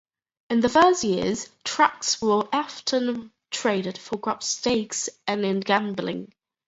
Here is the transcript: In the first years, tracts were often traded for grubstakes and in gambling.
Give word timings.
In 0.49 0.61
the 0.61 0.69
first 0.69 1.03
years, 1.03 1.47
tracts 1.63 2.19
were 2.23 2.47
often 2.51 3.31
traded 3.51 3.99
for 3.99 4.17
grubstakes 4.17 5.09
and 5.27 5.45
in 5.45 5.59
gambling. 5.59 6.33